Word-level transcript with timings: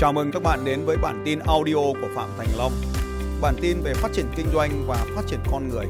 Chào 0.00 0.12
mừng 0.12 0.30
các 0.32 0.42
bạn 0.42 0.64
đến 0.64 0.84
với 0.84 0.96
bản 0.96 1.22
tin 1.24 1.38
audio 1.38 1.74
của 1.74 2.08
Phạm 2.14 2.28
Thành 2.38 2.48
Long. 2.58 2.72
Bản 3.42 3.54
tin 3.60 3.80
về 3.80 3.94
phát 3.94 4.08
triển 4.12 4.26
kinh 4.36 4.46
doanh 4.52 4.70
và 4.86 5.06
phát 5.16 5.22
triển 5.26 5.40
con 5.50 5.68
người. 5.68 5.86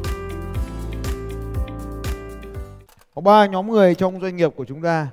Có 3.15 3.23
ba 3.23 3.47
nhóm 3.47 3.71
người 3.71 3.95
trong 3.95 4.21
doanh 4.21 4.37
nghiệp 4.37 4.53
của 4.57 4.65
chúng 4.65 4.83
ta 4.83 5.09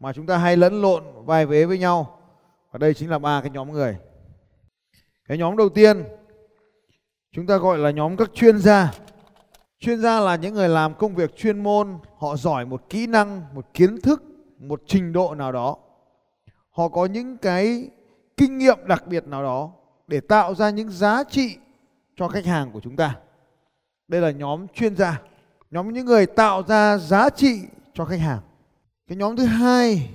mà 0.00 0.12
chúng 0.12 0.26
ta 0.26 0.36
hay 0.36 0.56
lẫn 0.56 0.82
lộn 0.82 1.02
vai 1.24 1.46
vế 1.46 1.64
với 1.64 1.78
nhau. 1.78 2.18
Và 2.72 2.78
đây 2.78 2.94
chính 2.94 3.10
là 3.10 3.18
ba 3.18 3.40
cái 3.40 3.50
nhóm 3.50 3.72
người. 3.72 3.96
Cái 5.28 5.38
nhóm 5.38 5.56
đầu 5.56 5.68
tiên 5.68 6.04
chúng 7.32 7.46
ta 7.46 7.56
gọi 7.56 7.78
là 7.78 7.90
nhóm 7.90 8.16
các 8.16 8.30
chuyên 8.34 8.58
gia. 8.58 8.92
Chuyên 9.80 10.00
gia 10.00 10.20
là 10.20 10.36
những 10.36 10.54
người 10.54 10.68
làm 10.68 10.94
công 10.94 11.14
việc 11.14 11.36
chuyên 11.36 11.62
môn, 11.62 11.98
họ 12.18 12.36
giỏi 12.36 12.66
một 12.66 12.82
kỹ 12.88 13.06
năng, 13.06 13.42
một 13.54 13.64
kiến 13.74 14.00
thức, 14.00 14.22
một 14.58 14.82
trình 14.86 15.12
độ 15.12 15.34
nào 15.34 15.52
đó. 15.52 15.76
Họ 16.70 16.88
có 16.88 17.06
những 17.06 17.36
cái 17.36 17.90
kinh 18.38 18.58
nghiệm 18.58 18.78
đặc 18.86 19.06
biệt 19.06 19.26
nào 19.26 19.42
đó 19.42 19.72
để 20.06 20.20
tạo 20.20 20.54
ra 20.54 20.70
những 20.70 20.90
giá 20.90 21.24
trị 21.24 21.56
cho 22.16 22.28
khách 22.28 22.44
hàng 22.44 22.72
của 22.72 22.80
chúng 22.80 22.96
ta. 22.96 23.16
Đây 24.08 24.20
là 24.20 24.30
nhóm 24.30 24.68
chuyên 24.68 24.96
gia, 24.96 25.22
nhóm 25.70 25.92
những 25.92 26.06
người 26.06 26.26
tạo 26.26 26.62
ra 26.62 26.98
giá 26.98 27.30
trị 27.30 27.60
cho 27.94 28.04
khách 28.04 28.20
hàng. 28.20 28.40
Cái 29.08 29.16
nhóm 29.16 29.36
thứ 29.36 29.44
hai 29.44 30.10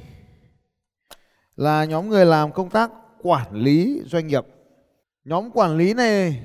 là 1.55 1.86
nhóm 1.86 2.09
người 2.09 2.26
làm 2.26 2.52
công 2.52 2.70
tác 2.70 2.91
quản 3.22 3.54
lý 3.54 4.02
doanh 4.05 4.28
nghiệp. 4.28 4.45
Nhóm 5.26 5.52
quản 5.52 5.78
lý 5.78 5.94
này 5.94 6.44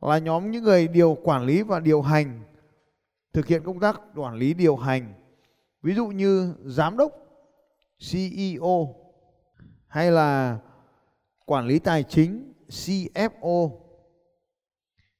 là 0.00 0.18
nhóm 0.18 0.50
những 0.50 0.64
người 0.64 0.88
điều 0.88 1.18
quản 1.22 1.46
lý 1.46 1.62
và 1.62 1.80
điều 1.80 2.02
hành 2.02 2.42
thực 3.32 3.46
hiện 3.46 3.62
công 3.64 3.80
tác 3.80 4.00
quản 4.16 4.34
lý 4.34 4.54
điều 4.54 4.76
hành. 4.76 5.14
Ví 5.82 5.94
dụ 5.94 6.06
như 6.06 6.54
giám 6.64 6.96
đốc, 6.96 7.12
CEO 8.10 8.94
hay 9.96 10.10
là 10.10 10.58
quản 11.46 11.66
lý 11.66 11.78
tài 11.78 12.02
chính 12.02 12.52
CFO 12.68 13.70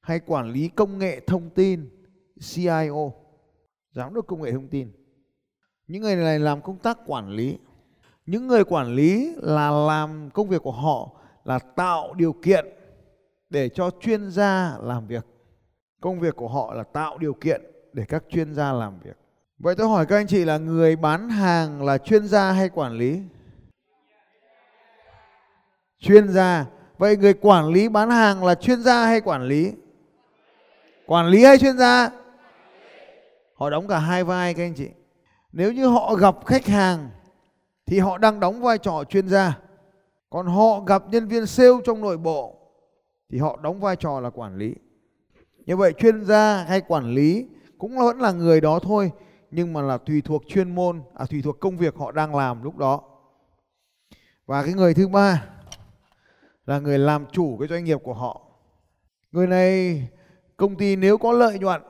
hay 0.01 0.19
quản 0.19 0.51
lý 0.51 0.67
công 0.67 0.99
nghệ 0.99 1.19
thông 1.19 1.49
tin 1.49 1.89
CIO 2.53 3.11
giám 3.91 4.13
đốc 4.13 4.27
công 4.27 4.41
nghệ 4.41 4.51
thông 4.51 4.67
tin. 4.67 4.91
Những 5.87 6.01
người 6.01 6.15
này 6.15 6.39
làm 6.39 6.61
công 6.61 6.77
tác 6.77 6.97
quản 7.05 7.29
lý. 7.29 7.57
Những 8.25 8.47
người 8.47 8.63
quản 8.63 8.95
lý 8.95 9.33
là 9.37 9.71
làm 9.71 10.29
công 10.33 10.49
việc 10.49 10.61
của 10.61 10.71
họ 10.71 11.21
là 11.43 11.59
tạo 11.59 12.13
điều 12.13 12.33
kiện 12.33 12.65
để 13.49 13.69
cho 13.69 13.89
chuyên 14.01 14.31
gia 14.31 14.77
làm 14.81 15.07
việc. 15.07 15.25
Công 16.01 16.19
việc 16.19 16.35
của 16.35 16.47
họ 16.47 16.73
là 16.73 16.83
tạo 16.83 17.17
điều 17.17 17.33
kiện 17.33 17.61
để 17.93 18.05
các 18.05 18.23
chuyên 18.29 18.53
gia 18.53 18.73
làm 18.73 18.99
việc. 18.99 19.17
Vậy 19.59 19.75
tôi 19.75 19.87
hỏi 19.87 20.05
các 20.05 20.15
anh 20.15 20.27
chị 20.27 20.45
là 20.45 20.57
người 20.57 20.95
bán 20.95 21.29
hàng 21.29 21.83
là 21.83 21.97
chuyên 21.97 22.27
gia 22.27 22.51
hay 22.51 22.69
quản 22.69 22.93
lý? 22.93 23.21
Chuyên 25.99 26.29
gia. 26.29 26.65
Vậy 26.97 27.17
người 27.17 27.33
quản 27.33 27.67
lý 27.67 27.89
bán 27.89 28.09
hàng 28.09 28.45
là 28.45 28.55
chuyên 28.55 28.81
gia 28.81 29.05
hay 29.05 29.21
quản 29.21 29.43
lý? 29.43 29.71
Quản 31.05 31.27
lý 31.27 31.43
hay 31.43 31.57
chuyên 31.57 31.77
gia? 31.77 32.09
Họ 33.53 33.69
đóng 33.69 33.87
cả 33.87 33.99
hai 33.99 34.23
vai 34.23 34.53
các 34.53 34.63
anh 34.63 34.73
chị. 34.73 34.87
Nếu 35.51 35.73
như 35.73 35.87
họ 35.87 36.15
gặp 36.15 36.45
khách 36.45 36.65
hàng, 36.65 37.09
thì 37.85 37.99
họ 37.99 38.17
đang 38.17 38.39
đóng 38.39 38.61
vai 38.61 38.77
trò 38.77 39.03
chuyên 39.09 39.27
gia. 39.27 39.57
Còn 40.29 40.47
họ 40.47 40.79
gặp 40.79 41.03
nhân 41.09 41.27
viên 41.27 41.45
sale 41.45 41.69
trong 41.85 42.01
nội 42.01 42.17
bộ, 42.17 42.55
thì 43.29 43.37
họ 43.37 43.59
đóng 43.61 43.79
vai 43.79 43.95
trò 43.95 44.19
là 44.19 44.29
quản 44.29 44.57
lý. 44.57 44.75
Như 45.65 45.77
vậy 45.77 45.93
chuyên 45.93 46.25
gia 46.25 46.63
hay 46.63 46.81
quản 46.81 47.13
lý 47.13 47.45
cũng 47.77 47.97
vẫn 47.97 48.19
là 48.19 48.31
người 48.31 48.61
đó 48.61 48.79
thôi, 48.79 49.11
nhưng 49.51 49.73
mà 49.73 49.81
là 49.81 49.97
tùy 49.97 50.21
thuộc 50.21 50.43
chuyên 50.47 50.75
môn 50.75 51.01
à 51.15 51.25
tùy 51.29 51.41
thuộc 51.41 51.59
công 51.59 51.77
việc 51.77 51.95
họ 51.95 52.11
đang 52.11 52.35
làm 52.35 52.63
lúc 52.63 52.77
đó. 52.77 53.01
Và 54.45 54.63
cái 54.63 54.73
người 54.73 54.93
thứ 54.93 55.07
ba 55.07 55.43
là 56.67 56.79
người 56.79 56.99
làm 56.99 57.25
chủ 57.31 57.57
cái 57.59 57.67
doanh 57.67 57.83
nghiệp 57.83 57.97
của 58.03 58.13
họ. 58.13 58.41
Người 59.31 59.47
này 59.47 60.01
công 60.57 60.75
ty 60.75 60.95
nếu 60.95 61.17
có 61.17 61.31
lợi 61.31 61.59
nhuận 61.59 61.81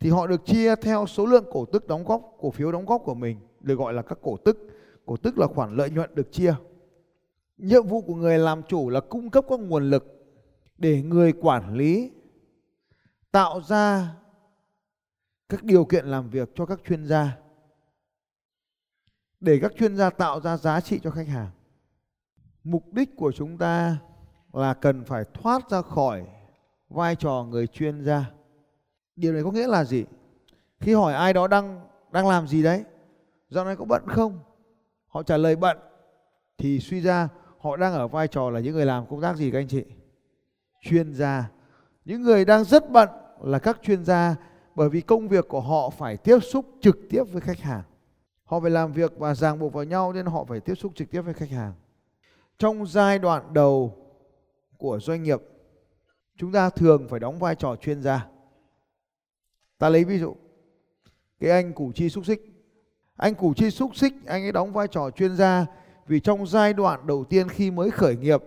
thì 0.00 0.10
họ 0.10 0.26
được 0.26 0.46
chia 0.46 0.76
theo 0.76 1.06
số 1.06 1.26
lượng 1.26 1.44
cổ 1.52 1.64
tức 1.64 1.86
đóng 1.86 2.04
góp, 2.04 2.36
cổ 2.38 2.50
phiếu 2.50 2.72
đóng 2.72 2.86
góp 2.86 3.02
của 3.04 3.14
mình, 3.14 3.40
được 3.60 3.74
gọi 3.74 3.92
là 3.92 4.02
các 4.02 4.18
cổ 4.22 4.36
tức. 4.36 4.58
Cổ 5.06 5.16
tức 5.16 5.38
là 5.38 5.46
khoản 5.46 5.76
lợi 5.76 5.90
nhuận 5.90 6.14
được 6.14 6.32
chia. 6.32 6.54
Nhiệm 7.58 7.86
vụ 7.86 8.00
của 8.00 8.14
người 8.14 8.38
làm 8.38 8.62
chủ 8.62 8.88
là 8.88 9.00
cung 9.00 9.30
cấp 9.30 9.44
các 9.48 9.60
nguồn 9.60 9.90
lực 9.90 10.04
để 10.78 11.02
người 11.02 11.32
quản 11.32 11.74
lý 11.74 12.10
tạo 13.30 13.60
ra 13.68 14.14
các 15.48 15.62
điều 15.62 15.84
kiện 15.84 16.06
làm 16.06 16.30
việc 16.30 16.50
cho 16.54 16.66
các 16.66 16.80
chuyên 16.88 17.06
gia 17.06 17.38
để 19.40 19.58
các 19.62 19.72
chuyên 19.78 19.96
gia 19.96 20.10
tạo 20.10 20.40
ra 20.40 20.56
giá 20.56 20.80
trị 20.80 21.00
cho 21.02 21.10
khách 21.10 21.28
hàng 21.28 21.50
mục 22.64 22.92
đích 22.92 23.16
của 23.16 23.32
chúng 23.32 23.58
ta 23.58 23.96
là 24.52 24.74
cần 24.74 25.04
phải 25.04 25.24
thoát 25.34 25.70
ra 25.70 25.82
khỏi 25.82 26.24
vai 26.88 27.16
trò 27.16 27.46
người 27.50 27.66
chuyên 27.66 28.04
gia. 28.04 28.30
Điều 29.16 29.32
này 29.32 29.42
có 29.42 29.50
nghĩa 29.50 29.66
là 29.66 29.84
gì? 29.84 30.04
Khi 30.80 30.94
hỏi 30.94 31.14
ai 31.14 31.32
đó 31.32 31.46
đang 31.46 31.86
đang 32.12 32.28
làm 32.28 32.48
gì 32.48 32.62
đấy, 32.62 32.84
dạo 33.48 33.64
này 33.64 33.76
có 33.76 33.84
bận 33.84 34.02
không? 34.06 34.38
Họ 35.06 35.22
trả 35.22 35.36
lời 35.36 35.56
bận, 35.56 35.78
thì 36.58 36.80
suy 36.80 37.00
ra 37.00 37.28
họ 37.58 37.76
đang 37.76 37.92
ở 37.92 38.08
vai 38.08 38.28
trò 38.28 38.50
là 38.50 38.60
những 38.60 38.74
người 38.74 38.86
làm 38.86 39.06
công 39.06 39.20
tác 39.20 39.36
gì 39.36 39.50
các 39.50 39.58
anh 39.58 39.68
chị? 39.68 39.84
Chuyên 40.80 41.14
gia. 41.14 41.50
Những 42.04 42.22
người 42.22 42.44
đang 42.44 42.64
rất 42.64 42.90
bận 42.90 43.08
là 43.40 43.58
các 43.58 43.78
chuyên 43.82 44.04
gia, 44.04 44.36
bởi 44.74 44.88
vì 44.88 45.00
công 45.00 45.28
việc 45.28 45.48
của 45.48 45.60
họ 45.60 45.90
phải 45.90 46.16
tiếp 46.16 46.38
xúc 46.40 46.66
trực 46.80 46.98
tiếp 47.10 47.22
với 47.32 47.40
khách 47.40 47.60
hàng. 47.60 47.82
Họ 48.44 48.60
phải 48.60 48.70
làm 48.70 48.92
việc 48.92 49.18
và 49.18 49.34
ràng 49.34 49.58
buộc 49.58 49.72
vào 49.72 49.84
nhau 49.84 50.12
nên 50.12 50.26
họ 50.26 50.44
phải 50.44 50.60
tiếp 50.60 50.74
xúc 50.74 50.92
trực 50.94 51.10
tiếp 51.10 51.20
với 51.20 51.34
khách 51.34 51.50
hàng 51.50 51.72
trong 52.60 52.86
giai 52.86 53.18
đoạn 53.18 53.52
đầu 53.52 53.96
của 54.78 54.98
doanh 55.00 55.22
nghiệp, 55.22 55.40
chúng 56.36 56.52
ta 56.52 56.70
thường 56.70 57.06
phải 57.08 57.20
đóng 57.20 57.38
vai 57.38 57.54
trò 57.54 57.76
chuyên 57.76 58.02
gia. 58.02 58.26
Ta 59.78 59.88
lấy 59.88 60.04
ví 60.04 60.18
dụ, 60.18 60.36
cái 61.40 61.50
anh 61.50 61.72
củ 61.72 61.92
chi 61.94 62.08
xúc 62.08 62.26
xích. 62.26 62.42
Anh 63.16 63.34
củ 63.34 63.54
chi 63.56 63.70
xúc 63.70 63.96
xích, 63.96 64.12
anh 64.26 64.42
ấy 64.42 64.52
đóng 64.52 64.72
vai 64.72 64.88
trò 64.88 65.10
chuyên 65.10 65.36
gia 65.36 65.66
vì 66.06 66.20
trong 66.20 66.46
giai 66.46 66.72
đoạn 66.72 67.06
đầu 67.06 67.24
tiên 67.24 67.48
khi 67.48 67.70
mới 67.70 67.90
khởi 67.90 68.16
nghiệp 68.16 68.42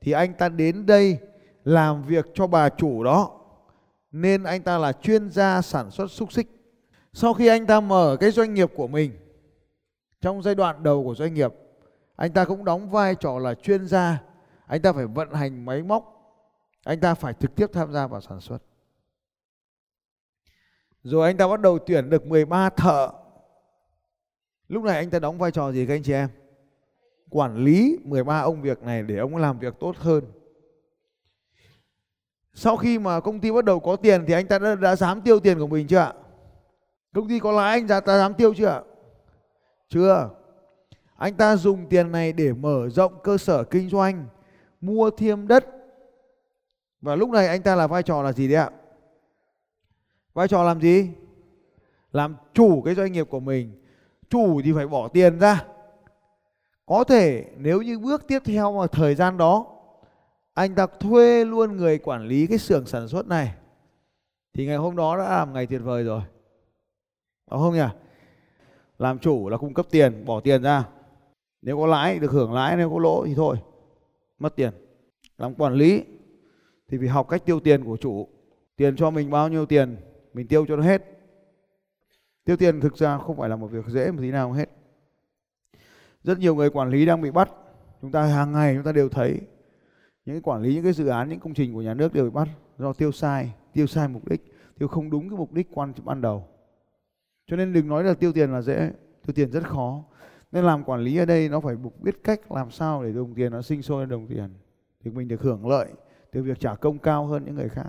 thì 0.00 0.12
anh 0.12 0.34
ta 0.34 0.48
đến 0.48 0.86
đây 0.86 1.18
làm 1.64 2.02
việc 2.02 2.26
cho 2.34 2.46
bà 2.46 2.68
chủ 2.68 3.04
đó, 3.04 3.40
nên 4.12 4.42
anh 4.42 4.62
ta 4.62 4.78
là 4.78 4.92
chuyên 4.92 5.30
gia 5.30 5.62
sản 5.62 5.90
xuất 5.90 6.10
xúc 6.10 6.32
xích. 6.32 6.48
Sau 7.12 7.34
khi 7.34 7.46
anh 7.46 7.66
ta 7.66 7.80
mở 7.80 8.16
cái 8.20 8.30
doanh 8.30 8.54
nghiệp 8.54 8.70
của 8.76 8.88
mình, 8.88 9.12
trong 10.20 10.42
giai 10.42 10.54
đoạn 10.54 10.82
đầu 10.82 11.04
của 11.04 11.14
doanh 11.14 11.34
nghiệp 11.34 11.52
anh 12.16 12.32
ta 12.32 12.44
cũng 12.44 12.64
đóng 12.64 12.90
vai 12.90 13.14
trò 13.14 13.38
là 13.38 13.54
chuyên 13.54 13.86
gia. 13.86 14.22
Anh 14.66 14.82
ta 14.82 14.92
phải 14.92 15.06
vận 15.06 15.32
hành 15.32 15.64
máy 15.64 15.82
móc. 15.82 16.12
Anh 16.84 17.00
ta 17.00 17.14
phải 17.14 17.34
trực 17.34 17.54
tiếp 17.54 17.66
tham 17.72 17.92
gia 17.92 18.06
vào 18.06 18.20
sản 18.20 18.40
xuất. 18.40 18.58
Rồi 21.02 21.26
anh 21.26 21.36
ta 21.36 21.48
bắt 21.48 21.60
đầu 21.60 21.78
tuyển 21.78 22.10
được 22.10 22.26
13 22.26 22.70
thợ. 22.70 23.10
Lúc 24.68 24.84
này 24.84 24.96
anh 24.96 25.10
ta 25.10 25.18
đóng 25.18 25.38
vai 25.38 25.50
trò 25.50 25.72
gì 25.72 25.86
các 25.86 25.94
anh 25.94 26.02
chị 26.02 26.12
em? 26.12 26.28
Quản 27.30 27.56
lý 27.56 27.98
13 28.04 28.40
ông 28.40 28.62
việc 28.62 28.82
này 28.82 29.02
để 29.02 29.18
ông 29.18 29.36
làm 29.36 29.58
việc 29.58 29.74
tốt 29.80 29.96
hơn. 29.96 30.24
Sau 32.54 32.76
khi 32.76 32.98
mà 32.98 33.20
công 33.20 33.40
ty 33.40 33.52
bắt 33.52 33.64
đầu 33.64 33.80
có 33.80 33.96
tiền 33.96 34.24
thì 34.26 34.34
anh 34.34 34.46
ta 34.46 34.58
đã, 34.58 34.74
đã 34.74 34.96
dám 34.96 35.20
tiêu 35.20 35.40
tiền 35.40 35.58
của 35.58 35.66
mình 35.66 35.86
chưa 35.86 35.98
ạ? 35.98 36.12
Công 37.14 37.28
ty 37.28 37.38
có 37.38 37.52
lãi 37.52 37.72
anh 37.72 37.88
ta, 37.88 38.00
ta 38.00 38.18
dám 38.18 38.34
tiêu 38.34 38.54
chưa 38.54 38.66
ạ? 38.66 38.82
Chưa 39.88 40.30
anh 41.16 41.34
ta 41.34 41.56
dùng 41.56 41.86
tiền 41.86 42.12
này 42.12 42.32
để 42.32 42.52
mở 42.52 42.88
rộng 42.88 43.12
cơ 43.22 43.38
sở 43.38 43.64
kinh 43.64 43.88
doanh, 43.88 44.26
mua 44.80 45.10
thêm 45.10 45.48
đất. 45.48 45.66
Và 47.00 47.16
lúc 47.16 47.30
này 47.30 47.48
anh 47.48 47.62
ta 47.62 47.74
là 47.74 47.86
vai 47.86 48.02
trò 48.02 48.22
là 48.22 48.32
gì 48.32 48.48
đấy 48.48 48.56
ạ? 48.56 48.70
Vai 50.34 50.48
trò 50.48 50.62
làm 50.62 50.80
gì? 50.80 51.10
Làm 52.12 52.36
chủ 52.54 52.82
cái 52.82 52.94
doanh 52.94 53.12
nghiệp 53.12 53.26
của 53.30 53.40
mình. 53.40 53.82
Chủ 54.28 54.60
thì 54.64 54.72
phải 54.72 54.86
bỏ 54.86 55.08
tiền 55.08 55.38
ra. 55.38 55.64
Có 56.86 57.04
thể 57.04 57.44
nếu 57.56 57.82
như 57.82 57.98
bước 57.98 58.26
tiếp 58.28 58.38
theo 58.44 58.72
mà 58.72 58.86
thời 58.86 59.14
gian 59.14 59.36
đó 59.36 59.66
anh 60.54 60.74
ta 60.74 60.86
thuê 60.86 61.44
luôn 61.44 61.76
người 61.76 61.98
quản 61.98 62.26
lý 62.26 62.46
cái 62.46 62.58
xưởng 62.58 62.86
sản 62.86 63.08
xuất 63.08 63.26
này 63.26 63.54
thì 64.54 64.66
ngày 64.66 64.76
hôm 64.76 64.96
đó 64.96 65.18
đã 65.18 65.24
làm 65.24 65.52
ngày 65.52 65.66
tuyệt 65.66 65.80
vời 65.84 66.04
rồi. 66.04 66.22
Đúng 67.50 67.60
không 67.60 67.74
nhỉ? 67.74 67.88
Làm 68.98 69.18
chủ 69.18 69.48
là 69.48 69.56
cung 69.56 69.74
cấp 69.74 69.86
tiền, 69.90 70.24
bỏ 70.24 70.40
tiền 70.40 70.62
ra 70.62 70.84
nếu 71.62 71.78
có 71.78 71.86
lãi, 71.86 72.18
được 72.18 72.30
hưởng 72.30 72.52
lãi, 72.52 72.76
nếu 72.76 72.90
có 72.90 72.98
lỗ 72.98 73.24
thì 73.26 73.34
thôi, 73.34 73.56
mất 74.38 74.56
tiền. 74.56 74.70
Làm 75.38 75.54
quản 75.54 75.74
lý 75.74 76.04
thì 76.88 76.98
phải 76.98 77.08
học 77.08 77.28
cách 77.28 77.42
tiêu 77.44 77.60
tiền 77.60 77.84
của 77.84 77.96
chủ. 77.96 78.28
Tiền 78.76 78.96
cho 78.96 79.10
mình 79.10 79.30
bao 79.30 79.48
nhiêu 79.48 79.66
tiền, 79.66 79.96
mình 80.34 80.46
tiêu 80.46 80.66
cho 80.68 80.76
nó 80.76 80.82
hết. 80.82 81.02
Tiêu 82.44 82.56
tiền 82.56 82.80
thực 82.80 82.96
ra 82.96 83.18
không 83.18 83.36
phải 83.36 83.48
là 83.48 83.56
một 83.56 83.66
việc 83.66 83.86
dễ 83.86 84.10
một 84.10 84.18
tí 84.20 84.30
nào 84.30 84.52
hết. 84.52 84.70
Rất 86.22 86.38
nhiều 86.38 86.54
người 86.54 86.70
quản 86.70 86.90
lý 86.90 87.06
đang 87.06 87.20
bị 87.20 87.30
bắt. 87.30 87.50
Chúng 88.02 88.12
ta 88.12 88.22
hàng 88.22 88.52
ngày 88.52 88.74
chúng 88.74 88.84
ta 88.84 88.92
đều 88.92 89.08
thấy 89.08 89.40
những 90.24 90.34
cái 90.34 90.42
quản 90.42 90.62
lý, 90.62 90.74
những 90.74 90.84
cái 90.84 90.92
dự 90.92 91.06
án, 91.06 91.28
những 91.28 91.40
công 91.40 91.54
trình 91.54 91.74
của 91.74 91.82
nhà 91.82 91.94
nước 91.94 92.12
đều 92.12 92.24
bị 92.24 92.30
bắt 92.30 92.48
do 92.78 92.92
tiêu 92.92 93.12
sai 93.12 93.52
tiêu 93.76 93.86
sai 93.86 94.08
mục 94.08 94.28
đích, 94.28 94.54
tiêu 94.78 94.88
không 94.88 95.10
đúng 95.10 95.28
cái 95.28 95.38
mục 95.38 95.52
đích 95.52 95.68
quan 95.74 95.92
ban 96.04 96.20
đầu. 96.20 96.48
Cho 97.46 97.56
nên 97.56 97.72
đừng 97.72 97.88
nói 97.88 98.04
là 98.04 98.14
tiêu 98.14 98.32
tiền 98.32 98.52
là 98.52 98.62
dễ, 98.62 98.90
tiêu 99.26 99.34
tiền 99.34 99.50
rất 99.50 99.64
khó 99.64 100.04
nên 100.52 100.64
làm 100.64 100.84
quản 100.84 101.00
lý 101.00 101.16
ở 101.16 101.24
đây 101.24 101.48
nó 101.48 101.60
phải 101.60 101.76
biết 102.00 102.24
cách 102.24 102.52
làm 102.52 102.70
sao 102.70 103.04
để 103.04 103.12
đồng 103.12 103.34
tiền 103.34 103.52
nó 103.52 103.62
sinh 103.62 103.82
sôi 103.82 104.06
đồng 104.06 104.26
tiền. 104.26 104.54
Thì 105.04 105.10
mình 105.10 105.28
được 105.28 105.42
hưởng 105.42 105.68
lợi 105.68 105.88
từ 106.32 106.42
việc 106.42 106.60
trả 106.60 106.74
công 106.74 106.98
cao 106.98 107.26
hơn 107.26 107.44
những 107.44 107.54
người 107.54 107.68
khác. 107.68 107.88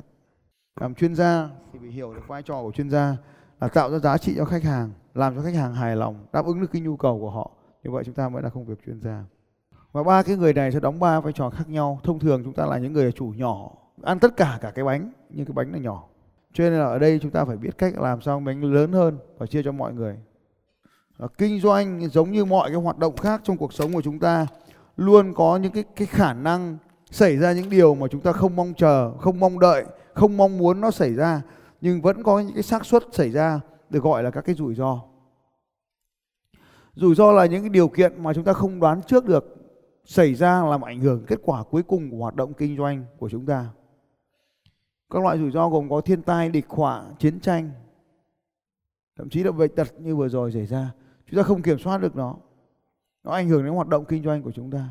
Làm 0.80 0.96
chuyên 0.96 1.16
gia 1.16 1.50
thì 1.74 1.80
phải 1.80 1.90
hiểu 1.90 2.14
được 2.14 2.22
vai 2.28 2.42
trò 2.42 2.62
của 2.62 2.72
chuyên 2.72 2.90
gia 2.90 3.18
là 3.60 3.68
tạo 3.68 3.92
ra 3.92 4.00
giá 4.00 4.18
trị 4.18 4.34
cho 4.38 4.46
khách 4.46 4.64
hàng, 4.64 4.92
làm 5.14 5.36
cho 5.36 5.42
khách 5.42 5.56
hàng 5.56 5.74
hài 5.74 5.96
lòng, 5.96 6.26
đáp 6.34 6.46
ứng 6.46 6.62
được 6.62 6.68
cái 6.72 6.82
nhu 6.82 6.98
cầu 6.98 7.20
của 7.20 7.30
họ. 7.30 7.52
Như 7.84 7.92
vậy 7.92 8.04
chúng 8.04 8.16
ta 8.16 8.30
mới 8.30 8.44
là 8.44 8.50
công 8.50 8.66
việc 8.66 8.86
chuyên 8.86 9.02
gia. 9.02 9.26
Và 9.92 10.04
ba 10.04 10.24
cái 10.24 10.38
người 10.38 10.54
này 10.54 10.72
sẽ 10.72 10.80
đóng 10.80 11.00
ba 11.00 11.20
vai 11.20 11.34
trò 11.34 11.50
khác 11.50 11.70
nhau. 11.70 12.00
Thông 12.04 12.20
thường 12.20 12.44
chúng 12.44 12.54
ta 12.54 12.66
là 12.66 12.78
những 12.78 12.94
người 12.94 13.12
chủ 13.12 13.34
nhỏ, 13.38 13.72
ăn 14.04 14.20
tất 14.20 14.38
cả 14.38 14.58
cả 14.62 14.72
cái 14.72 14.86
bánh, 14.86 15.12
nhưng 15.30 15.46
cái 15.46 15.54
bánh 15.54 15.72
là 15.72 15.80
nhỏ. 15.80 16.08
Cho 16.54 16.64
nên 16.64 16.80
là 16.80 16.86
ở 16.86 17.00
đây 17.00 17.20
chúng 17.22 17.32
ta 17.32 17.46
phải 17.46 17.58
biết 17.58 17.78
cách 17.78 17.98
làm 17.98 18.22
sao 18.22 18.40
bánh 18.40 18.64
lớn 18.64 18.92
hơn 18.92 19.18
và 19.38 19.46
chia 19.46 19.64
cho 19.64 19.72
mọi 19.72 19.94
người. 19.94 20.18
Ờ, 21.18 21.28
kinh 21.38 21.60
doanh 21.60 22.10
giống 22.10 22.32
như 22.32 22.46
mọi 22.46 22.70
cái 22.70 22.82
hoạt 22.82 22.98
động 22.98 23.16
khác 23.18 23.42
trong 23.44 23.58
cuộc 23.58 23.74
sống 23.74 23.94
của 23.94 24.02
chúng 24.02 24.20
ta, 24.20 24.48
luôn 24.98 25.34
có 25.34 25.58
những 25.58 25.72
cái 25.72 25.84
cái 25.96 26.08
khả 26.08 26.34
năng 26.34 26.78
xảy 27.12 27.38
ra 27.38 27.54
những 27.54 27.70
điều 27.70 27.96
mà 27.96 28.08
chúng 28.08 28.22
ta 28.22 28.32
không 28.32 28.56
mong 28.56 28.74
chờ, 28.74 29.18
không 29.18 29.40
mong 29.40 29.60
đợi, 29.60 29.86
không 30.14 30.38
mong 30.38 30.58
muốn 30.58 30.82
nó 30.82 30.92
xảy 30.92 31.14
ra, 31.14 31.42
nhưng 31.82 32.02
vẫn 32.02 32.24
có 32.24 32.40
những 32.40 32.54
cái 32.54 32.64
xác 32.64 32.86
suất 32.86 33.04
xảy 33.12 33.30
ra 33.30 33.60
được 33.90 34.04
gọi 34.04 34.24
là 34.24 34.32
các 34.32 34.42
cái 34.42 34.56
rủi 34.56 34.76
ro. 34.76 35.02
Rủi 36.94 37.16
ro 37.16 37.32
là 37.32 37.46
những 37.46 37.62
cái 37.62 37.70
điều 37.70 37.88
kiện 37.88 38.24
mà 38.24 38.34
chúng 38.34 38.44
ta 38.44 38.54
không 38.54 38.80
đoán 38.80 39.02
trước 39.08 39.26
được 39.26 39.56
xảy 40.06 40.36
ra 40.36 40.64
làm 40.64 40.82
ảnh 40.82 41.00
hưởng 41.00 41.24
kết 41.28 41.40
quả 41.44 41.64
cuối 41.64 41.84
cùng 41.84 42.12
của 42.12 42.18
hoạt 42.18 42.36
động 42.36 42.54
kinh 42.54 42.78
doanh 42.78 43.06
của 43.18 43.30
chúng 43.30 43.46
ta. 43.46 43.66
Các 45.10 45.24
loại 45.24 45.38
rủi 45.38 45.52
ro 45.52 45.70
gồm 45.70 45.90
có 45.90 46.02
thiên 46.02 46.22
tai, 46.22 46.50
địch 46.50 46.66
họa, 46.70 47.04
chiến 47.20 47.40
tranh, 47.40 47.72
thậm 49.18 49.30
chí 49.30 49.44
là 49.44 49.52
bệnh 49.52 49.76
tật 49.76 49.88
như 50.00 50.16
vừa 50.16 50.30
rồi 50.30 50.52
xảy 50.52 50.66
ra 50.66 50.92
chúng 51.28 51.38
ta 51.38 51.44
không 51.44 51.62
kiểm 51.62 51.80
soát 51.80 51.98
được 51.98 52.16
nó. 52.16 52.36
Nó 53.24 53.32
ảnh 53.32 53.48
hưởng 53.48 53.64
đến 53.64 53.74
hoạt 53.74 53.88
động 53.88 54.06
kinh 54.06 54.24
doanh 54.24 54.44
của 54.44 54.52
chúng 54.52 54.72
ta. 54.72 54.90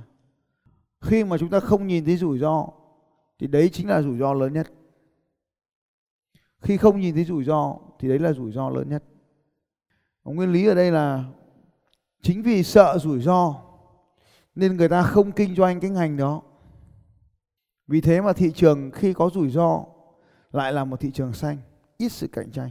Khi 1.00 1.24
mà 1.24 1.38
chúng 1.38 1.50
ta 1.50 1.60
không 1.60 1.86
nhìn 1.86 2.04
thấy 2.04 2.16
rủi 2.16 2.38
ro, 2.38 2.68
thì 3.38 3.46
đấy 3.46 3.68
chính 3.72 3.88
là 3.88 4.02
rủi 4.02 4.18
ro 4.18 4.34
lớn 4.34 4.52
nhất. 4.52 4.72
Khi 6.60 6.76
không 6.76 7.00
nhìn 7.00 7.14
thấy 7.14 7.24
rủi 7.24 7.44
ro, 7.44 7.76
thì 7.98 8.08
đấy 8.08 8.18
là 8.18 8.32
rủi 8.32 8.52
ro 8.52 8.70
lớn 8.70 8.88
nhất. 8.88 9.04
Và 10.24 10.32
nguyên 10.32 10.52
lý 10.52 10.66
ở 10.66 10.74
đây 10.74 10.92
là 10.92 11.24
chính 12.22 12.42
vì 12.42 12.62
sợ 12.62 12.98
rủi 12.98 13.20
ro, 13.20 13.54
nên 14.54 14.76
người 14.76 14.88
ta 14.88 15.02
không 15.02 15.32
kinh 15.32 15.54
doanh 15.54 15.80
cái 15.80 15.90
ngành 15.90 16.16
đó. 16.16 16.42
Vì 17.86 18.00
thế 18.00 18.20
mà 18.20 18.32
thị 18.32 18.52
trường 18.54 18.90
khi 18.90 19.12
có 19.12 19.30
rủi 19.34 19.50
ro 19.50 19.84
lại 20.52 20.72
là 20.72 20.84
một 20.84 21.00
thị 21.00 21.10
trường 21.10 21.32
xanh, 21.32 21.56
ít 21.98 22.08
sự 22.08 22.28
cạnh 22.32 22.50
tranh 22.50 22.70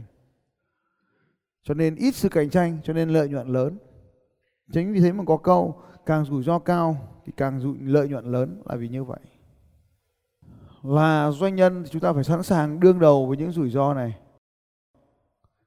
cho 1.66 1.74
nên 1.74 1.96
ít 1.96 2.14
sự 2.14 2.28
cạnh 2.28 2.50
tranh, 2.50 2.78
cho 2.84 2.92
nên 2.92 3.08
lợi 3.08 3.28
nhuận 3.28 3.48
lớn. 3.48 3.78
Chính 4.72 4.92
vì 4.92 5.00
thế 5.00 5.12
mà 5.12 5.24
có 5.26 5.36
câu, 5.36 5.82
càng 6.06 6.24
rủi 6.24 6.42
ro 6.42 6.58
cao 6.58 6.96
thì 7.24 7.32
càng 7.36 7.60
rủi, 7.60 7.78
lợi 7.80 8.08
nhuận 8.08 8.32
lớn 8.32 8.62
là 8.64 8.76
vì 8.76 8.88
như 8.88 9.04
vậy. 9.04 9.20
Là 10.82 11.30
doanh 11.30 11.56
nhân 11.56 11.82
thì 11.84 11.90
chúng 11.90 12.02
ta 12.02 12.12
phải 12.12 12.24
sẵn 12.24 12.42
sàng 12.42 12.80
đương 12.80 13.00
đầu 13.00 13.26
với 13.26 13.36
những 13.36 13.52
rủi 13.52 13.70
ro 13.70 13.94
này. 13.94 14.16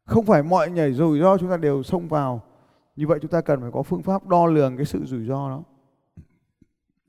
Không 0.06 0.25
phải 0.25 0.44
mọi 0.44 0.72
nhảy 0.72 0.94
rủi 0.94 1.19
ro 1.19 1.38
chúng 1.38 1.50
ta 1.50 1.57
đều 1.57 1.84
xông 1.84 2.07
vào. 2.07 2.44
Như 2.96 3.07
vậy 3.07 3.19
chúng 3.22 3.31
ta 3.31 3.42
cần 3.42 3.62
phải 3.62 3.72
có 3.74 3.84
phương 3.84 4.04
pháp 4.04 4.28
đo 4.28 4.46
lường 4.46 4.78
cái 4.78 4.86
sự 4.86 5.06
rủi 5.06 5.25
ro 5.25 5.50
đó. 5.50 5.63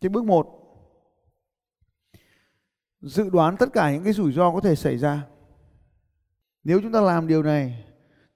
Cái 0.01 0.09
bước 0.09 0.25
một. 0.25 0.47
Dự 3.01 3.31
đoán 3.31 3.57
tất 3.57 3.73
cả 3.73 3.93
những 3.93 4.05
cái 4.05 4.13
rủi 4.13 4.33
ro 4.33 4.53
có 4.53 4.61
thể 4.61 4.75
xảy 4.75 4.99
ra. 4.99 5.27
Nếu 6.65 6.81
chúng 6.83 6.93
ta 6.93 7.01
làm 7.01 7.27
điều 7.27 7.43
này 7.43 7.85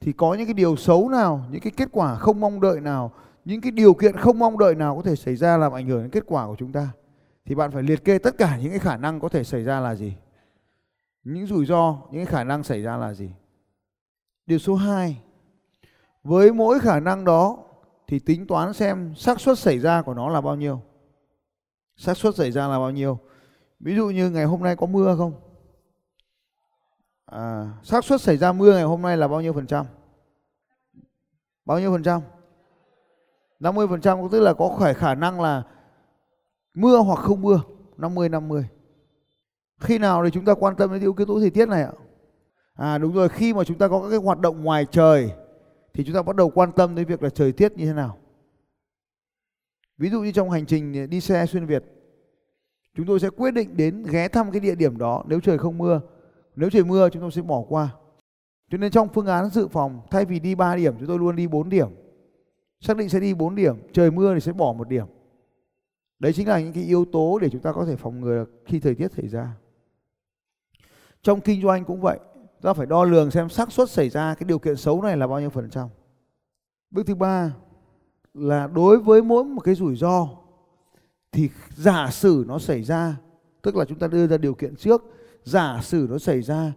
thì 0.05 0.13
có 0.13 0.35
những 0.35 0.47
cái 0.47 0.55
điều 0.55 0.77
xấu 0.77 1.09
nào, 1.09 1.47
những 1.51 1.61
cái 1.61 1.73
kết 1.77 1.89
quả 1.93 2.17
không 2.17 2.41
mong 2.41 2.61
đợi 2.61 2.81
nào, 2.81 3.13
những 3.45 3.61
cái 3.61 3.73
điều 3.73 3.95
kiện 3.95 4.17
không 4.17 4.39
mong 4.39 4.59
đợi 4.59 4.75
nào 4.75 4.97
có 4.97 5.03
thể 5.03 5.17
xảy 5.17 5.37
ra 5.37 5.57
làm 5.57 5.73
ảnh 5.73 5.87
hưởng 5.87 6.03
đến 6.03 6.11
kết 6.11 6.25
quả 6.27 6.47
của 6.47 6.57
chúng 6.59 6.73
ta? 6.73 6.89
Thì 7.45 7.55
bạn 7.55 7.71
phải 7.71 7.83
liệt 7.83 8.05
kê 8.05 8.19
tất 8.19 8.39
cả 8.39 8.59
những 8.59 8.71
cái 8.71 8.79
khả 8.79 8.97
năng 8.97 9.21
có 9.21 9.29
thể 9.29 9.45
xảy 9.45 9.65
ra 9.65 9.81
là 9.81 9.95
gì? 9.95 10.17
Những 11.25 11.47
rủi 11.47 11.67
ro, 11.67 11.99
những 12.11 12.25
cái 12.25 12.33
khả 12.35 12.45
năng 12.45 12.65
xảy 12.65 12.83
ra 12.83 12.97
là 12.97 13.15
gì? 13.15 13.31
Điều 14.47 14.59
số 14.59 14.75
2 14.75 15.21
với 16.25 16.53
mỗi 16.53 16.81
khả 16.81 17.01
năng 17.01 17.25
đó 17.25 17.59
thì 18.07 18.19
tính 18.19 18.47
toán 18.47 18.73
xem 18.73 19.15
xác 19.17 19.41
suất 19.41 19.59
xảy 19.59 19.79
ra 19.79 20.03
của 20.03 20.15
nó 20.15 20.29
là 20.29 20.41
bao 20.41 20.57
nhiêu. 20.57 20.81
Xác 21.97 22.17
suất 22.17 22.35
xảy 22.35 22.51
ra 22.51 22.69
là 22.69 22.79
bao 22.79 22.91
nhiêu? 22.91 23.19
Ví 23.81 23.97
dụ 23.97 24.07
như 24.07 24.31
ngày 24.31 24.45
hôm 24.45 24.63
nay 24.63 24.77
có 24.77 24.87
mưa 24.87 25.15
không? 25.19 25.33
À, 27.35 27.73
xác 27.83 28.05
suất 28.05 28.21
xảy 28.21 28.37
ra 28.37 28.53
mưa 28.53 28.73
ngày 28.73 28.83
hôm 28.83 29.03
nay 29.03 29.17
là 29.17 29.29
bao 29.29 29.41
nhiêu 29.41 29.53
phần 29.53 29.67
trăm? 29.67 29.87
Bao 31.65 31.81
nhiêu 31.81 31.93
phần 31.93 32.03
trăm? 32.03 32.21
50 33.61 33.87
phần 33.89 34.01
trăm 34.01 34.19
tức 34.33 34.41
là 34.41 34.55
có 34.55 34.77
khả 34.81 34.93
khả 34.93 35.15
năng 35.15 35.41
là 35.41 35.63
mưa 36.75 36.97
hoặc 36.97 37.19
không 37.19 37.43
mưa. 37.43 37.61
50 37.97 38.29
50 38.29 38.69
khi 39.81 39.99
nào 39.99 40.25
thì 40.25 40.31
chúng 40.31 40.45
ta 40.45 40.55
quan 40.55 40.77
tâm 40.77 40.93
đến 40.93 41.01
yếu 41.01 41.15
tố 41.27 41.41
thời 41.41 41.51
tiết 41.51 41.69
này 41.69 41.83
ạ? 41.83 41.93
À 42.75 42.99
đúng 42.99 43.15
rồi 43.15 43.29
khi 43.29 43.55
mà 43.55 43.65
chúng 43.65 43.79
ta 43.79 43.89
có 43.89 44.03
các 44.03 44.09
cái 44.11 44.19
hoạt 44.19 44.39
động 44.39 44.65
ngoài 44.65 44.87
trời 44.91 45.31
thì 45.95 46.05
chúng 46.05 46.15
ta 46.15 46.23
bắt 46.23 46.37
đầu 46.37 46.51
quan 46.51 46.73
tâm 46.73 46.95
đến 46.95 47.07
việc 47.07 47.23
là 47.23 47.29
thời 47.35 47.53
tiết 47.53 47.73
như 47.77 47.87
thế 47.87 47.93
nào. 47.93 48.19
Ví 49.99 50.11
dụ 50.11 50.21
như 50.21 50.33
trong 50.33 50.51
hành 50.51 50.67
trình 50.67 51.11
đi 51.11 51.21
xe 51.21 51.47
xuyên 51.47 51.67
việt 51.67 51.85
chúng 52.97 53.07
tôi 53.07 53.21
sẽ 53.21 53.31
quyết 53.31 53.51
định 53.51 53.77
đến 53.77 54.03
ghé 54.11 54.29
thăm 54.29 54.51
cái 54.51 54.61
địa 54.61 54.75
điểm 54.75 54.99
đó 54.99 55.25
nếu 55.27 55.41
trời 55.41 55.59
không 55.59 55.79
mưa 55.79 56.01
nếu 56.57 56.71
trời 56.71 56.85
mưa, 56.85 57.09
chúng 57.09 57.23
tôi 57.23 57.33
sẽ 57.33 57.43
bỏ 57.43 57.63
qua. 57.69 57.89
Cho 58.71 58.79
nên 58.79 58.91
trong 58.91 59.09
phương 59.09 59.27
án 59.27 59.49
dự 59.49 59.69
phòng, 59.69 60.01
thay 60.11 60.25
vì 60.25 60.41
đi 60.41 60.55
3 60.55 60.77
điểm, 60.77 60.95
chúng 60.99 61.09
tôi 61.09 61.19
luôn 61.19 61.37
đi 61.37 61.47
4 61.47 61.69
điểm. 61.69 61.89
Xác 62.81 62.97
định 62.97 63.09
sẽ 63.09 63.21
đi 63.21 63.35
4 63.35 63.55
điểm, 63.55 63.77
trời 63.93 64.11
mưa 64.11 64.35
thì 64.35 64.41
sẽ 64.41 64.53
bỏ 64.53 64.73
một 64.73 64.89
điểm. 64.89 65.07
Đấy 66.19 66.33
chính 66.33 66.49
là 66.49 66.61
những 66.61 66.73
cái 66.73 66.85
yếu 66.85 67.05
tố 67.05 67.39
để 67.39 67.49
chúng 67.51 67.61
ta 67.61 67.73
có 67.73 67.85
thể 67.85 67.97
phòng 67.97 68.21
ngừa 68.21 68.45
khi 68.65 68.81
thời 68.81 68.95
tiết 68.95 69.13
xảy 69.13 69.29
ra. 69.29 69.57
Trong 71.23 71.41
kinh 71.41 71.63
doanh 71.63 71.85
cũng 71.85 72.01
vậy 72.01 72.19
ta 72.63 72.73
phải 72.73 72.87
đo 72.87 73.05
lường 73.05 73.31
xem 73.31 73.49
xác 73.49 73.73
suất 73.73 73.91
xảy 73.91 74.09
ra 74.09 74.35
cái 74.35 74.45
điều 74.45 74.59
kiện 74.59 74.77
xấu 74.77 75.03
này 75.03 75.17
là 75.17 75.27
bao 75.27 75.41
nhiêu 75.41 75.51
phần 75.51 75.71
trăm. 75.71 75.89
Bước 76.91 77.07
thứ 77.07 77.15
ba 77.15 77.53
là 78.35 78.67
đối 78.67 78.99
với 78.99 79.23
mỗi 79.23 79.45
một 79.45 79.61
cái 79.61 79.75
rủi 79.75 79.97
ro, 79.97 80.29
thì 81.33 81.51
giả 81.77 82.11
sử 82.11 82.45
nó 82.49 82.59
xảy 82.59 82.83
ra, 82.83 83.17
tức 83.63 83.77
là 83.77 83.85
chúng 83.85 83.99
ta 83.99 84.07
đưa 84.07 84.27
ra 84.27 84.37
điều 84.37 84.55
kiện 84.55 84.77
trước 84.77 85.05
giả 85.45 85.81
sử 85.83 86.07
nó 86.11 86.19
xảy 86.19 86.43
ra, 86.43 86.73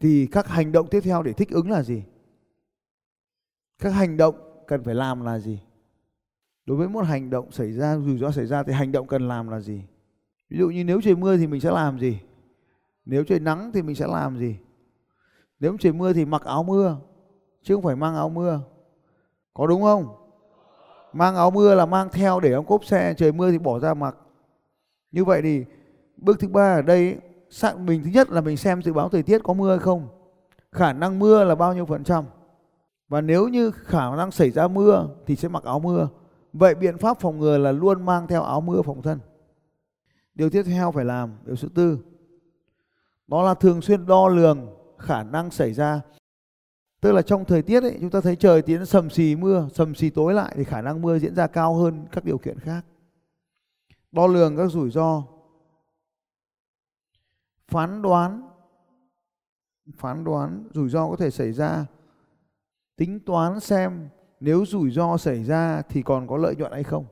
thì 0.00 0.26
các 0.26 0.48
hành 0.48 0.72
động 0.72 0.86
tiếp 0.90 1.00
theo 1.00 1.22
để 1.22 1.32
thích 1.32 1.50
ứng 1.50 1.70
là 1.70 1.82
gì? 1.82 2.02
Các 3.78 3.90
hành 3.90 4.16
động 4.16 4.34
cần 4.66 4.84
phải 4.84 4.94
làm 4.94 5.24
là 5.24 5.38
gì? 5.38 5.60
Đối 6.66 6.76
với 6.76 6.88
một 6.88 7.06
hành 7.06 7.30
động 7.30 7.50
xảy 7.50 7.72
ra, 7.72 7.98
rủi 7.98 8.18
ro 8.18 8.30
xảy 8.30 8.46
ra 8.46 8.62
thì 8.62 8.72
hành 8.72 8.92
động 8.92 9.06
cần 9.06 9.28
làm 9.28 9.48
là 9.48 9.60
gì? 9.60 9.82
Ví 10.50 10.58
dụ 10.58 10.68
như 10.68 10.84
nếu 10.84 11.00
trời 11.00 11.14
mưa 11.14 11.36
thì 11.36 11.46
mình 11.46 11.60
sẽ 11.60 11.70
làm 11.70 11.98
gì? 11.98 12.20
Nếu 13.04 13.24
trời 13.24 13.40
nắng 13.40 13.70
thì 13.74 13.82
mình 13.82 13.96
sẽ 13.96 14.06
làm 14.06 14.38
gì? 14.38 14.56
Nếu 15.60 15.76
trời 15.80 15.92
mưa 15.92 16.12
thì 16.12 16.24
mặc 16.24 16.42
áo 16.44 16.62
mưa, 16.62 16.96
chứ 17.62 17.74
không 17.74 17.84
phải 17.84 17.96
mang 17.96 18.14
áo 18.14 18.28
mưa. 18.28 18.60
Có 19.54 19.66
đúng 19.66 19.82
không? 19.82 20.14
Mang 21.12 21.36
áo 21.36 21.50
mưa 21.50 21.74
là 21.74 21.86
mang 21.86 22.08
theo 22.12 22.40
để 22.40 22.50
trong 22.50 22.66
cốp 22.66 22.84
xe, 22.84 23.14
trời 23.16 23.32
mưa 23.32 23.50
thì 23.50 23.58
bỏ 23.58 23.78
ra 23.78 23.94
mặc. 23.94 24.16
Như 25.12 25.24
vậy 25.24 25.42
thì 25.42 25.64
bước 26.16 26.40
thứ 26.40 26.48
ba 26.48 26.74
ở 26.74 26.82
đây 26.82 27.16
xác 27.50 27.78
mình 27.78 28.02
thứ 28.04 28.10
nhất 28.10 28.30
là 28.30 28.40
mình 28.40 28.56
xem 28.56 28.82
dự 28.82 28.92
báo 28.92 29.08
thời 29.08 29.22
tiết 29.22 29.42
có 29.44 29.52
mưa 29.52 29.70
hay 29.70 29.78
không. 29.78 30.08
Khả 30.72 30.92
năng 30.92 31.18
mưa 31.18 31.44
là 31.44 31.54
bao 31.54 31.74
nhiêu 31.74 31.86
phần 31.86 32.04
trăm. 32.04 32.24
Và 33.08 33.20
nếu 33.20 33.48
như 33.48 33.70
khả 33.70 34.16
năng 34.16 34.30
xảy 34.30 34.50
ra 34.50 34.68
mưa 34.68 35.08
thì 35.26 35.36
sẽ 35.36 35.48
mặc 35.48 35.64
áo 35.64 35.78
mưa. 35.80 36.08
Vậy 36.52 36.74
biện 36.74 36.98
pháp 36.98 37.20
phòng 37.20 37.38
ngừa 37.38 37.58
là 37.58 37.72
luôn 37.72 38.06
mang 38.06 38.26
theo 38.26 38.42
áo 38.42 38.60
mưa 38.60 38.82
phòng 38.82 39.02
thân. 39.02 39.18
Điều 40.34 40.50
tiếp 40.50 40.62
theo 40.62 40.92
phải 40.92 41.04
làm, 41.04 41.32
điều 41.44 41.56
thứ 41.56 41.68
tư. 41.74 41.98
Đó 43.26 43.42
là 43.42 43.54
thường 43.54 43.80
xuyên 43.80 44.06
đo 44.06 44.28
lường 44.28 44.66
khả 44.98 45.22
năng 45.22 45.50
xảy 45.50 45.72
ra. 45.72 46.00
Tức 47.00 47.12
là 47.12 47.22
trong 47.22 47.44
thời 47.44 47.62
tiết 47.62 47.82
ấy, 47.82 47.98
chúng 48.00 48.10
ta 48.10 48.20
thấy 48.20 48.36
trời 48.36 48.62
tiến 48.62 48.86
sầm 48.86 49.10
xì 49.10 49.36
mưa, 49.36 49.68
sầm 49.74 49.94
xì 49.94 50.10
tối 50.10 50.34
lại 50.34 50.52
thì 50.56 50.64
khả 50.64 50.82
năng 50.82 51.02
mưa 51.02 51.18
diễn 51.18 51.34
ra 51.34 51.46
cao 51.46 51.74
hơn 51.74 52.06
các 52.12 52.24
điều 52.24 52.38
kiện 52.38 52.58
khác. 52.58 52.84
Đo 54.12 54.26
lường 54.26 54.56
các 54.56 54.66
rủi 54.66 54.90
ro 54.90 55.22
phán 57.68 58.02
đoán 58.02 58.48
phán 59.96 60.24
đoán 60.24 60.68
rủi 60.74 60.88
ro 60.88 61.08
có 61.10 61.16
thể 61.16 61.30
xảy 61.30 61.52
ra. 61.52 61.86
Tính 62.96 63.20
toán 63.20 63.60
xem 63.60 64.08
nếu 64.40 64.66
rủi 64.66 64.90
ro 64.90 65.16
xảy 65.16 65.44
ra 65.44 65.82
thì 65.82 66.02
còn 66.02 66.26
có 66.26 66.36
lợi 66.36 66.56
nhuận 66.56 66.72
hay 66.72 66.84
không. 66.84 67.06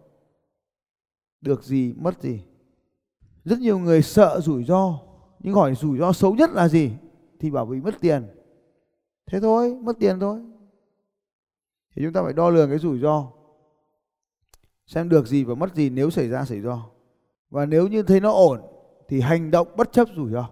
Được 1.40 1.62
gì, 1.62 1.94
mất 1.98 2.22
gì. 2.22 2.42
Rất 3.44 3.58
nhiều 3.58 3.78
người 3.78 4.02
sợ 4.02 4.40
rủi 4.40 4.64
ro, 4.64 5.00
nhưng 5.38 5.54
hỏi 5.54 5.75
rủi 5.75 5.98
ro 5.98 6.12
xấu 6.12 6.34
nhất 6.34 6.50
là 6.50 6.68
gì? 6.68 6.92
Thì 7.40 7.50
bảo 7.50 7.66
bị 7.66 7.80
mất 7.80 7.94
tiền. 8.00 8.26
Thế 9.26 9.40
thôi, 9.40 9.78
mất 9.82 9.96
tiền 10.00 10.20
thôi. 10.20 10.40
Thì 11.96 12.02
chúng 12.02 12.12
ta 12.12 12.22
phải 12.22 12.32
đo 12.32 12.50
lường 12.50 12.68
cái 12.68 12.78
rủi 12.78 12.98
ro. 12.98 13.32
Xem 14.86 15.08
được 15.08 15.26
gì 15.26 15.44
và 15.44 15.54
mất 15.54 15.75
gì 15.75 15.90
nếu 15.90 16.10
xảy 16.10 16.28
ra, 16.28 16.44
xảy 16.44 16.60
ro 16.60 16.90
và 17.50 17.66
nếu 17.66 17.88
như 17.88 18.02
thấy 18.02 18.20
nó 18.20 18.32
ổn 18.32 18.75
thì 19.08 19.20
hành 19.20 19.50
động 19.50 19.68
bất 19.76 19.92
chấp 19.92 20.08
rủi 20.16 20.30
ro. 20.30 20.48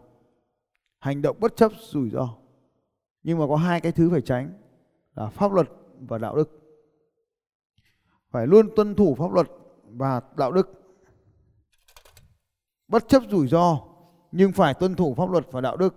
Hành 0.99 1.23
động 1.23 1.37
bất 1.41 1.57
chấp 1.57 1.73
rủi 1.81 2.11
ro. 2.11 2.29
Nhưng 3.23 3.39
mà 3.39 3.47
có 3.49 3.57
hai 3.57 3.81
cái 3.81 3.93
thứ 3.93 4.11
phải 4.11 4.21
tránh 4.21 4.53
là 5.15 5.27
pháp 5.27 5.53
luật 5.53 5.69
và 6.01 6.19
đạo 6.19 6.37
đức. 6.37 6.61
Phải 8.31 8.47
luôn 8.47 8.69
tuân 8.77 8.95
thủ 8.95 9.15
pháp 9.15 9.33
luật 9.33 9.47
và 9.91 10.21
đạo 10.37 10.53
đức. 10.53 10.71
Bất 12.89 13.09
chấp 13.09 13.23
rủi 13.31 13.49
ro, 13.49 13.79
nhưng 14.33 14.53
phải 14.53 14.75
tuân 14.75 14.95
thủ 14.95 15.15
pháp 15.15 15.31
luật 15.31 15.47
và 15.53 15.61
đạo 15.61 15.77
đức. 15.77 15.95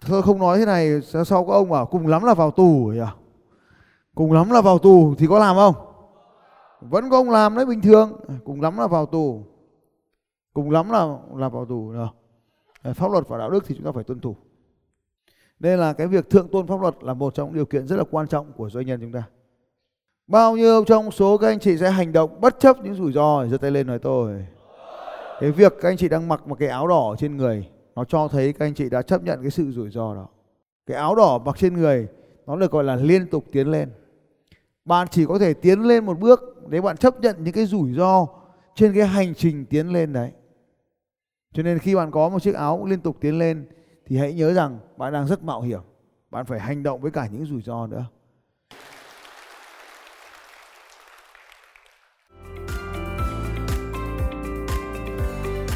Thưa, 0.00 0.20
không 0.20 0.38
nói 0.38 0.58
thế 0.58 0.66
này 0.66 1.00
sau 1.02 1.44
có 1.44 1.52
ông 1.52 1.70
bảo 1.70 1.86
cùng 1.86 2.06
lắm 2.06 2.24
là 2.24 2.34
vào 2.34 2.50
tù 2.50 2.92
nhỉ? 2.94 3.00
Cùng 4.14 4.32
lắm 4.32 4.50
là 4.50 4.60
vào 4.60 4.78
tù 4.78 5.14
thì 5.18 5.26
có 5.26 5.38
làm 5.38 5.56
không? 5.56 5.74
Vẫn 6.80 7.10
có 7.10 7.16
ông 7.16 7.30
làm 7.30 7.54
đấy, 7.54 7.66
bình 7.66 7.80
thường. 7.80 8.20
Cùng 8.44 8.60
lắm 8.60 8.78
là 8.78 8.86
vào 8.86 9.06
tù 9.06 9.44
cùng 10.52 10.70
lắm 10.70 10.90
là 10.90 11.18
là 11.36 11.48
vào 11.48 11.64
tù 11.64 11.90
rồi 11.90 12.08
pháp 12.94 13.10
luật 13.10 13.28
và 13.28 13.38
đạo 13.38 13.50
đức 13.50 13.64
thì 13.66 13.74
chúng 13.74 13.84
ta 13.84 13.92
phải 13.92 14.04
tuân 14.04 14.20
thủ. 14.20 14.36
Nên 15.60 15.78
là 15.78 15.92
cái 15.92 16.06
việc 16.06 16.30
thượng 16.30 16.48
tôn 16.48 16.66
pháp 16.66 16.80
luật 16.80 16.94
là 17.00 17.14
một 17.14 17.34
trong 17.34 17.48
những 17.48 17.54
điều 17.54 17.64
kiện 17.64 17.86
rất 17.86 17.96
là 17.96 18.04
quan 18.10 18.28
trọng 18.28 18.52
của 18.52 18.70
doanh 18.70 18.86
nhân 18.86 19.00
chúng 19.00 19.12
ta. 19.12 19.22
Bao 20.26 20.56
nhiêu 20.56 20.84
trong 20.84 21.10
số 21.10 21.38
các 21.38 21.46
anh 21.46 21.58
chị 21.58 21.76
sẽ 21.76 21.90
hành 21.90 22.12
động 22.12 22.40
bất 22.40 22.60
chấp 22.60 22.76
những 22.84 22.94
rủi 22.94 23.12
ro 23.12 23.46
giơ 23.46 23.56
tay 23.56 23.70
lên 23.70 23.86
nói 23.86 23.98
tôi. 23.98 24.46
Cái 25.40 25.50
việc 25.50 25.72
các 25.80 25.88
anh 25.88 25.96
chị 25.96 26.08
đang 26.08 26.28
mặc 26.28 26.48
một 26.48 26.58
cái 26.58 26.68
áo 26.68 26.88
đỏ 26.88 27.14
trên 27.18 27.36
người, 27.36 27.68
nó 27.94 28.04
cho 28.04 28.28
thấy 28.28 28.52
các 28.52 28.66
anh 28.66 28.74
chị 28.74 28.90
đã 28.90 29.02
chấp 29.02 29.22
nhận 29.22 29.42
cái 29.42 29.50
sự 29.50 29.70
rủi 29.70 29.90
ro 29.90 30.14
đó. 30.14 30.28
Cái 30.86 30.96
áo 30.96 31.14
đỏ 31.14 31.38
mặc 31.44 31.56
trên 31.58 31.74
người, 31.74 32.08
nó 32.46 32.56
được 32.56 32.70
gọi 32.70 32.84
là 32.84 32.96
liên 32.96 33.26
tục 33.30 33.44
tiến 33.52 33.70
lên. 33.70 33.90
Bạn 34.84 35.08
chỉ 35.10 35.26
có 35.26 35.38
thể 35.38 35.54
tiến 35.54 35.80
lên 35.80 36.06
một 36.06 36.18
bước 36.18 36.40
nếu 36.68 36.82
bạn 36.82 36.96
chấp 36.96 37.20
nhận 37.20 37.36
những 37.44 37.54
cái 37.54 37.66
rủi 37.66 37.94
ro 37.94 38.26
trên 38.74 38.94
cái 38.94 39.06
hành 39.06 39.34
trình 39.34 39.66
tiến 39.66 39.92
lên 39.92 40.12
đấy 40.12 40.30
cho 41.52 41.62
nên 41.62 41.78
khi 41.78 41.94
bạn 41.94 42.10
có 42.10 42.28
một 42.28 42.42
chiếc 42.42 42.54
áo 42.54 42.86
liên 42.86 43.00
tục 43.00 43.16
tiến 43.20 43.38
lên, 43.38 43.66
thì 44.06 44.16
hãy 44.16 44.32
nhớ 44.32 44.52
rằng 44.52 44.78
bạn 44.96 45.12
đang 45.12 45.26
rất 45.26 45.42
mạo 45.42 45.60
hiểm 45.60 45.80
bạn 46.30 46.46
phải 46.46 46.60
hành 46.60 46.82
động 46.82 47.00
với 47.00 47.10
cả 47.10 47.28
những 47.32 47.46
rủi 47.46 47.62
ro 47.62 47.86
nữa 47.86 48.06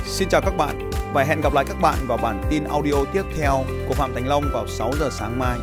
Xin 0.04 0.28
chào 0.28 0.40
các 0.40 0.56
bạn 0.58 0.90
và 1.12 1.24
hẹn 1.24 1.40
gặp 1.40 1.52
lại 1.54 1.64
các 1.68 1.76
bạn 1.82 1.98
vào 2.06 2.18
bản 2.22 2.42
tin 2.50 2.64
audio 2.64 3.04
tiếp 3.12 3.22
theo 3.36 3.64
của 3.88 3.94
Phạm 3.94 4.14
Thành 4.14 4.28
Long 4.28 4.44
vào 4.52 4.66
6 4.66 4.90
giờ 4.98 5.08
sáng 5.10 5.38
mai. 5.38 5.58